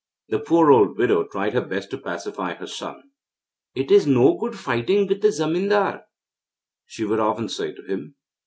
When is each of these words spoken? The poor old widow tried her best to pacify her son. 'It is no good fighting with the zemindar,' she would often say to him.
The 0.29 0.39
poor 0.39 0.71
old 0.71 0.97
widow 0.97 1.25
tried 1.25 1.53
her 1.53 1.61
best 1.63 1.91
to 1.91 1.97
pacify 1.99 2.55
her 2.55 2.65
son. 2.65 3.11
'It 3.75 3.91
is 3.91 4.07
no 4.07 4.35
good 4.35 4.57
fighting 4.57 5.05
with 5.05 5.21
the 5.21 5.27
zemindar,' 5.31 6.05
she 6.87 7.05
would 7.05 7.19
often 7.19 7.47
say 7.49 7.71
to 7.71 7.83
him. 7.83 8.15